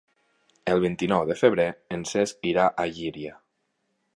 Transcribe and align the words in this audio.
El 0.71 0.79
vint-i-nou 0.85 1.21
de 1.31 1.37
febrer 1.41 1.67
en 1.97 2.07
Cesc 2.13 2.49
irà 2.53 2.65
a 2.69 2.87
Llíria. 2.97 3.37